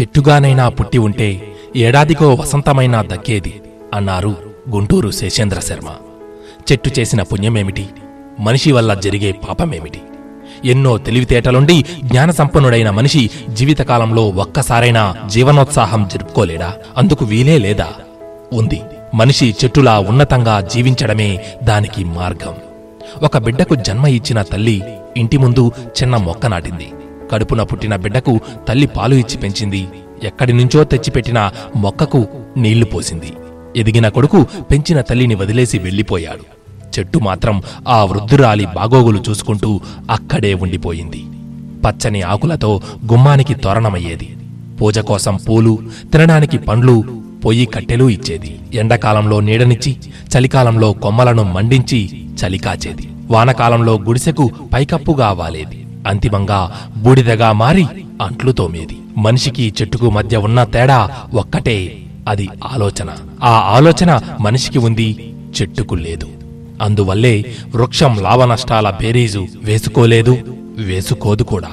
చెట్టుగానైనా 0.00 0.68
పుట్టి 0.68 0.98
ఉంటే 0.98 1.52
ఏడాదికో 1.76 2.34
వసంతమైనా 2.34 3.02
దక్కేది 3.02 3.60
అన్నారు 3.94 4.36
గుంటూరు 4.70 5.10
శేషేంద్ర 5.10 5.60
శర్మ. 5.60 5.88
చెట్టు 6.72 6.90
చేసిన 6.98 7.22
పుణ్యమేమిటి? 7.22 7.88
మనిషి 8.40 8.72
వల్ల 8.72 8.94
జరిగే 8.94 9.32
పాపమేమిటి? 9.32 10.00
ఎన్నో 10.64 10.98
తెలివితేటలుండి 10.98 11.84
జ్ఞాన 12.04 12.30
సంపన్నుడైన 12.30 12.90
మనిషి 12.90 13.30
జీవితకాలంలో 13.48 14.28
ఒక్కసారైనా 14.28 15.16
జీవనోత్సాహం 15.26 16.08
జరుపుకోలేడా? 16.12 16.74
అందుకు 16.96 17.24
వీలే 17.24 17.58
లేదా? 17.58 17.88
ఉంది. 18.52 18.82
మనిషి 19.14 19.54
చెట్టులా 19.64 19.98
ఉన్నతంగా 19.98 20.60
జీవించడమే 20.60 21.44
దానికి 21.64 22.04
మార్గం. 22.04 22.54
ఒక 23.22 23.38
బిడ్డకు 23.38 23.74
జన్మ 23.74 24.06
ఇచ్చిన 24.06 24.42
తల్లి 24.42 24.82
ఇంటి 25.16 25.36
ముందు 25.36 25.72
చిన్న 26.02 26.16
మొక్క 26.16 26.46
నాటింది. 26.46 26.90
కడుపున 27.32 27.62
పుట్టిన 27.62 27.96
బిడ్డకు 27.96 28.40
తల్లి 28.68 28.86
పాలు 28.86 29.14
ఇచ్చి 29.14 29.36
పెంచింది. 29.36 29.88
ఎక్కడి 30.24 30.52
నుంచో 30.52 30.84
తెచ్చిపెట్టిన 30.84 31.50
మొక్కకు 31.76 32.26
నీళ్ళు 32.56 32.84
పోసింది. 32.84 33.32
ఎదిగిన 33.76 34.08
కొడుకు 34.08 34.46
పెంచిన 34.70 35.00
తల్లిని 35.00 35.34
వదిలేసి 35.34 35.78
వెళ్ళిపోయాడు. 35.78 36.44
చెట్టు 36.98 37.18
మాత్రం 37.18 37.62
ఆ 37.88 38.04
వృద్ధురాలి 38.04 38.66
బాగోగులు 38.66 39.22
చూసుకుంటూ 39.28 39.80
అక్కడే 40.10 40.54
ఉండిపోయింది. 40.54 41.24
పచ్చని 41.86 42.22
ఆకులతో 42.22 42.80
గుమ్మానికి 43.12 43.54
తోరణమయ్యేది. 43.54 44.36
పూజ 44.80 44.98
కోసం 44.98 45.36
పూలు 45.36 45.78
తినడానికి 46.12 46.58
పండ్లు 46.58 47.04
పొయ్యి 47.44 47.66
కట్టెలు 47.66 48.08
ఇచ్చేది. 48.08 48.58
ఎండాకాలంలో 48.74 49.40
నీడనిచ్చి 49.40 49.96
చలికాలంలో 50.36 50.92
కొమ్మలను 50.92 51.42
మండించి 51.42 52.24
చలి 52.34 52.58
కాచేది. 52.58 53.08
వానకాలంలో 53.30 53.98
గుడిసెకు 53.98 54.50
పైకప్పుగా 54.74 55.32
వాలేది. 55.32 55.81
అంతిమంగా 56.06 56.80
బూడిదగా 56.96 57.52
మారి 57.52 57.86
అంట్లు 58.22 58.52
తోమేది. 58.52 58.98
మనిషికి 59.16 59.74
చెట్టుకు 59.80 60.10
మధ్య 60.10 60.36
ఉన్న 60.36 60.64
తేడా 60.64 61.10
ఒక్కటే 61.34 61.98
అది 62.28 62.48
ఆలోచన. 62.64 63.10
ఆ 63.42 63.50
ఆలోచన 63.50 64.20
మనిషికి 64.40 64.78
ఉంది 64.78 65.34
చెట్టుకు 65.62 65.94
లేదు. 65.94 66.28
అందువల్లే 66.82 67.44
వృక్షం 67.74 68.18
లాభనష్టాల 68.22 68.90
బేరీజు 68.90 69.46
వేసుకోలేదు 69.62 70.38
వేసుకోదు 70.76 71.42
కూడా. 71.42 71.68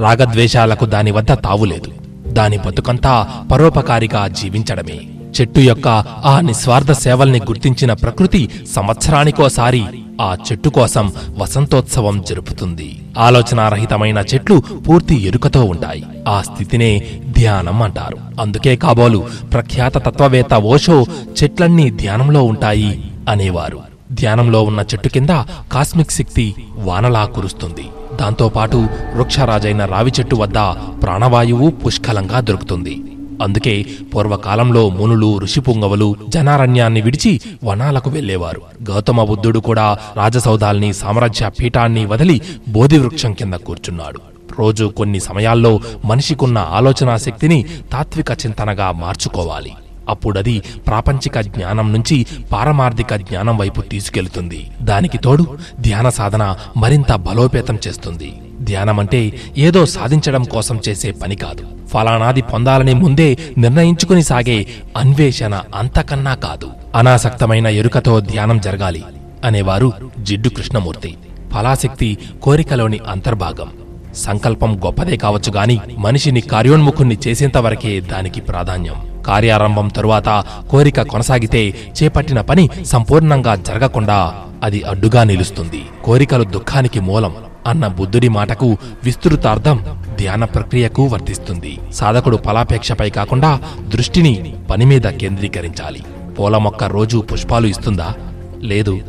రాగద్వేషాలకు 0.00 0.86
దాని 0.86 1.10
వద్ద 1.10 1.32
తావులేదు. 1.32 1.92
దాని 2.32 2.58
బతుకంతా 2.58 3.28
పరోపకారిగా 3.52 4.28
జీవించడమే. 4.28 5.00
చెట్టు 5.40 5.60
యొక్క 5.60 5.88
ఆ 6.24 6.40
నిస్వార్థ 6.40 6.92
సేవల్ని 6.92 7.38
గుర్తించిన 7.38 7.92
ప్రకృతి 7.92 8.50
సంవత్సరానికోసారి 8.74 9.84
ఆ 10.20 10.36
చెట్టు 10.52 10.68
కోసం 10.68 11.12
వసంతోత్సవం 11.38 12.22
జరుపుతుంది. 12.22 13.02
ఆలోచనారహితమైన 13.18 14.24
చెట్లు 14.34 14.62
పూర్తి 14.88 15.14
ఎరుకతో 15.26 15.64
ఉంటాయి. 15.64 16.04
ఆ 16.28 16.42
స్థితినే 16.42 17.06
ధ్యానం 17.38 17.82
అంటారు. 17.82 18.40
అందుకే 18.40 18.76
కాబోలు 18.76 19.26
ప్రఖ్యాత 19.52 19.94
తత్వవేత్త 19.94 20.54
ఓషో 20.54 21.06
చెట్లన్నీ 21.42 21.90
ధ్యానంలో 21.90 22.42
ఉంటాయి 22.42 23.12
అనేవారు. 23.28 23.80
ధ్యానంలో 24.12 24.62
ఉన్న 24.62 24.80
చెట్టు 24.80 25.08
కింద 25.08 25.28
కాస్మిక్ 25.72 26.10
శక్తి 26.10 26.54
వానలా 26.76 27.24
కురుస్తుంది. 27.24 27.86
దాంతోపాటు 28.20 28.76
వృక్షరాజైన 29.14 29.84
రావి 29.84 30.12
చెట్టు 30.20 30.36
వద్ద 30.36 30.54
ప్రాణవాయువు 31.02 31.70
పుష్కలంగా 31.70 32.40
దొరుకుతుంది. 32.40 33.02
అందుకే 33.42 33.86
పూర్వకాలంలో 34.14 34.88
మునులు 34.88 35.38
ఋషిపుంగవులు 35.38 36.16
జనారణ్యాన్ని 36.28 37.00
విడిచి 37.00 37.40
వనాలకు 37.64 38.10
వెళ్ళేవారు 38.10 38.62
గౌతమ 38.90 39.24
బుద్ధుడు 39.24 39.58
కూడా 39.58 39.98
రాజసౌధాల్ని 40.16 40.92
సామ్రాజ్య 40.92 41.48
పీఠాన్ని 41.48 42.06
వదిలి 42.06 42.40
బోధి 42.68 42.98
వృక్షం 42.98 43.32
కింద 43.32 43.54
కూర్చున్నాడు. 43.54 44.20
రోజు 44.58 44.84
కొన్ని 44.84 45.20
సమయాల్లో 45.20 45.80
మనిషికున్న 46.04 46.58
ఆలోచనా 46.58 47.16
శక్తిని 47.16 47.64
తాత్విక 47.92 48.30
చింతనగా 48.30 48.92
మార్చుకోవాలి. 48.92 49.72
అప్పుడది 50.08 50.62
ప్రాపంచిక 50.86 51.40
జ్ఞానం 51.40 51.92
నుంచి 51.92 52.26
పారమార్థిక 52.52 53.14
జ్ఞానం 53.14 53.56
వైపు 53.56 53.80
తీసుకెళ్తుంది. 53.80 54.70
దానికి 54.82 55.18
తోడు 55.18 55.58
ధ్యాన 55.80 56.08
సాధన 56.08 56.56
మరింత 56.76 57.12
బలోపేతం 57.12 57.78
చేస్తుంది. 57.88 58.32
ధ్యానమంటే 58.66 59.32
ఏదో 59.58 59.86
సాధించడం 59.86 60.44
కోసం 60.44 60.80
చేసే 60.88 61.10
పని 61.10 61.36
కాదు. 61.36 61.64
ఫలానాది 61.88 62.42
పొందాలని 62.42 62.94
ముందే 62.94 63.38
నిర్ణయించుకుని 63.58 64.22
సాగే 64.22 64.66
అన్వేషణ 64.96 65.60
అంతకన్నా 65.74 66.34
కాదు. 66.34 66.70
అనాసక్తమైన 66.94 67.66
ఎరుకతో 67.66 68.20
ధ్యానం 68.20 68.58
జరగాలి 68.60 69.02
అనేవారు 69.44 69.92
జిడ్డు 70.18 70.48
కృష్ణమూర్తి. 70.48 71.14
ఫలాశక్తి 71.54 72.18
కోరికలోని 72.42 72.98
అంతర్భాగం. 73.08 73.70
సంకల్పం 74.14 74.76
గొప్పదే 74.86 75.16
కావచ్చు 75.16 75.52
గాని 75.52 75.80
మనిషిని 75.98 76.40
కార్యోన్ముఖుణ్ణి 76.40 77.18
చేసేంతవరకే 77.28 78.00
దానికి 78.00 78.40
ప్రాధాన్యం. 78.40 79.22
కార్యారంభం 79.26 79.88
తరువాత 79.88 80.44
కోరిక 80.70 81.02
కొనసాగితే 81.02 81.74
చేపట్టిన 82.02 82.40
పని 82.40 82.68
సంపూర్ణంగా 82.84 83.54
జరగకుండా 83.54 84.34
అది 84.62 84.82
అడ్డుగా 84.82 85.24
నిలుస్తుంది. 85.24 85.82
కోరికలు 86.04 86.44
దుఃఖానికి 86.44 87.00
మూలం. 87.00 87.34
అన్న 87.66 87.86
బుద్ధుడి 87.86 88.28
మాటకు 88.28 88.76
విస్తృతార్థం 89.04 90.04
ధ్యాన 90.18 90.44
ప్రక్రియకు 90.44 91.06
వర్తిస్తుంది. 91.06 91.78
సాధకుడు 91.92 92.36
ఫలాపేక్షపై 92.36 93.10
కాకుండా 93.10 93.60
దృష్టిని 93.88 94.56
పని 94.70 94.84
మీద 94.84 95.00
కేంద్రీకరించాలి. 95.00 96.02
పూల 96.38 96.56
మొక్క 96.56 96.84
రోజు 96.84 97.18
పుష్పాలు 97.18 97.66
ఇస్తుందా? 97.66 98.14
లేదు. 98.60 99.00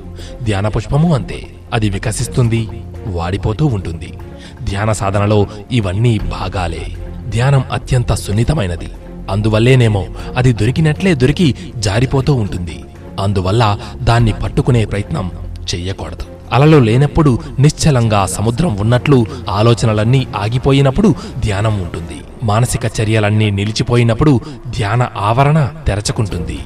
ధ్యాన 0.43 0.67
పుష్పము 0.67 1.15
అంతే. 1.15 1.47
అది 1.73 1.89
వికసిస్తుంది 1.89 2.67
వాడిపోతూ 3.07 3.65
ఉంటుంది. 3.65 4.13
ధ్యాన 4.63 4.91
సాధనలో 4.91 5.47
ఇవన్నీ 5.71 6.17
భాగాలే. 6.17 6.87
ధ్యానం 7.29 7.63
అత్యంత 7.71 8.13
సున్నితమైనది. 8.13 8.87
అందువల్లేనేమో 9.29 10.05
అది 10.37 10.53
దొరికినట్లే 10.53 11.15
దొరికి 11.15 11.55
జారిపోతూ 11.75 12.33
ఉంటుంది. 12.33 12.83
అందువల్ల 13.19 13.79
దాన్ని 13.95 14.33
పట్టుకునే 14.33 14.85
ప్రయత్నం 14.85 15.31
చెయ్యకూడదు. 15.75 16.36
అలలు 16.53 16.77
లేనప్పుడు 16.77 17.39
నిశ్చలంగా 17.59 18.25
సముద్రం 18.25 18.77
ఉన్నట్లు 18.77 19.25
ఆలోచనలన్నీ 19.49 20.27
ఆగిపోయినప్పుడు 20.35 21.15
ధ్యానం 21.39 21.79
ఉంటుంది. 21.79 22.21
మానసిక 22.43 22.81
చర్యలన్నీ 22.85 23.51
నిలిచిపోయినప్పుడు 23.51 24.41
ధ్యాన 24.69 25.07
ఆవరణ 25.17 25.71
తెరచుకుంటుంది. 25.87 26.59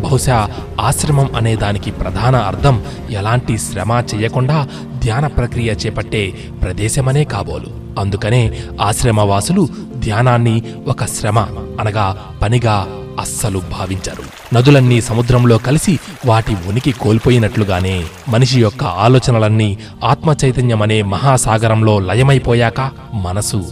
బహుశా 0.00 0.50
ఆశ్రమం 0.80 1.30
అనే 1.36 1.56
దానికి 1.56 1.90
ప్రధాన 1.90 2.36
అర్థం 2.36 2.82
ఎలాంటి 3.10 3.58
శ్రమ 3.58 4.02
చేయకుండా 4.14 4.68
ధ్యాన 4.98 5.26
ప్రక్రియ 5.26 5.72
చేపట్టే 5.72 6.32
ప్రదేశమనే 6.62 7.24
కాబోలు. 7.24 8.00
అందుకనే 8.00 8.52
ఆశ్రమవాసులు 8.80 9.68
ధ్యానాన్ని 9.96 10.62
ఒక 10.88 11.04
శ్రమ 11.04 11.38
అనగా 11.80 12.16
పనిగా 12.42 12.86
అస్సలు 13.20 13.58
భావించారు. 13.58 14.54
నదులన్నీ 14.54 15.00
సముద్రంలో 15.00 15.58
కలిసి 15.58 15.98
వాటి 16.26 16.56
ఉనికి 16.68 16.92
కోల్పోయినట్లుగానే 16.92 18.04
మనిషి 18.28 18.60
యొక్క 18.60 18.84
ఆలోచనలన్నీ 18.84 19.78
ఆత్మచైతన్యమనే 20.04 21.02
మహాసాగరంలో 21.02 21.98
లయమైపోయాక 21.98 22.90
మనసు 23.14 23.64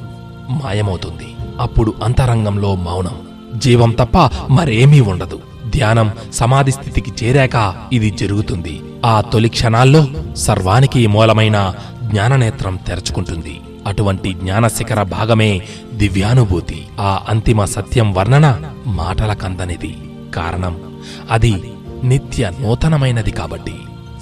మాయమవుతుంది. 0.48 1.34
అప్పుడు 1.60 1.94
అంతరంగంలో 2.04 2.74
మౌనం. 2.74 3.20
జీవం 3.60 3.90
తప్ప 3.90 4.30
మరేమీ 4.50 5.00
ఉండదు. 5.00 5.40
ధ్యానం 5.66 6.12
సమాధి 6.32 6.72
స్థితికి 6.72 7.12
చేరాక 7.24 7.74
ఇది 7.92 8.10
జరుగుతుంది. 8.10 8.80
ఆ 9.06 9.20
తొలి 9.20 9.48
క్షణాల్లో 9.48 10.06
సర్వానికి 10.36 11.06
మూలమైన 11.06 11.74
జ్ఞాననేత్రం 12.02 12.76
తెరుచుకుంటుంది. 12.76 13.60
అటువంటి 13.86 14.32
జ్ఞాన 14.32 14.68
శిఖర 14.68 15.02
భాగమే 15.02 15.62
దివ్యానుభూతి. 15.94 16.86
ఆ 17.00 17.20
అంతిమ 17.28 17.64
సత్యం 17.64 18.14
వర్ణన 18.14 18.60
మాటల 18.86 19.32
కందనిది 19.32 19.96
కారణం 20.34 21.00
అది 21.30 21.62
నిత్య 22.04 22.52
నూతనమైనది 22.60 23.30
కాబట్టి. 23.30 23.74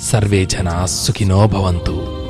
సర్వే 0.03 0.45
జనా 0.45 0.87
సుఖినో 0.87 1.47
భవంతు. 1.47 2.21